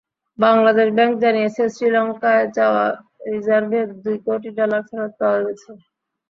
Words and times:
Bangladesh 0.39 0.87
bank 0.97 1.13
জানিয়েছে, 1.23 1.63
শ্রীলঙ্কায় 1.73 2.45
যাওয়া 2.57 2.85
রিজার্ভের 3.27 3.87
দুই 4.03 4.17
কোটি 4.25 4.49
ডলার 4.57 4.81
ফেরত 4.89 5.11
পাওয়া 5.19 5.39
গেছে। 5.45 5.69